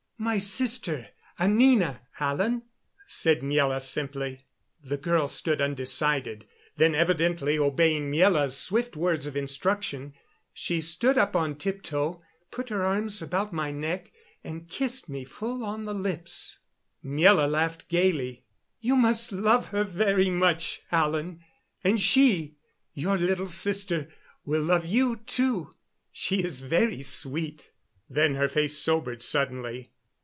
"My 0.23 0.37
sister, 0.37 1.07
Anina 1.39 2.01
Alan," 2.19 2.61
said 3.07 3.39
Miela 3.41 3.81
simply. 3.81 4.45
The 4.83 4.97
girl 4.97 5.27
stood 5.27 5.59
undecided; 5.59 6.45
then, 6.77 6.93
evidently 6.93 7.57
obeying 7.57 8.11
Miela's 8.11 8.55
swift 8.55 8.95
words 8.95 9.25
of 9.25 9.35
instruction, 9.35 10.13
she 10.53 10.79
stood 10.79 11.17
up 11.17 11.35
on 11.35 11.55
tiptoe, 11.55 12.21
put 12.51 12.69
her 12.69 12.83
arms 12.83 13.23
about 13.23 13.51
my 13.51 13.71
neck, 13.71 14.11
and 14.43 14.69
kissed 14.69 15.09
me 15.09 15.25
full 15.25 15.63
on 15.65 15.85
the 15.85 15.93
lips. 15.95 16.59
Miela 17.03 17.49
laughed 17.49 17.87
gayly. 17.89 18.45
"You 18.79 18.95
must 18.97 19.31
love 19.31 19.69
her 19.69 19.83
very 19.83 20.29
much, 20.29 20.81
Alan. 20.91 21.39
And 21.83 21.99
she 21.99 22.57
your 22.93 23.17
little 23.17 23.47
sister 23.47 24.07
will 24.45 24.61
love 24.61 24.85
you, 24.85 25.15
too. 25.15 25.73
She 26.11 26.43
is 26.43 26.59
very 26.59 27.01
sweet." 27.01 27.71
Then 28.07 28.35
her 28.35 28.47
face 28.47 28.77
sobered 28.77 29.23
suddenly. 29.23 29.87